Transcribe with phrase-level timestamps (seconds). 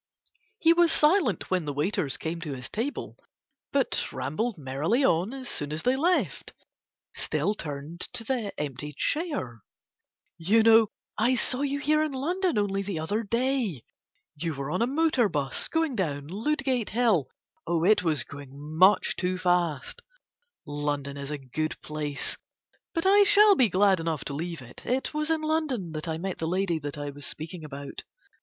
[0.57, 3.17] He was silent when the waiters came to his table,
[3.71, 6.53] but rambled merrily on as soon as they left,
[7.13, 9.61] still turned to the empty chair.
[10.39, 10.87] "You know
[11.19, 13.83] I saw you here in London only the other day.
[14.35, 17.27] You were on a motor bus going down Ludgate Hill.
[17.67, 20.01] It was going much too fast.
[20.65, 22.37] London is a good place.
[22.95, 24.83] But I shall be glad enough to leave it.
[24.83, 28.01] It was in London that I met the lady I that was speaking about.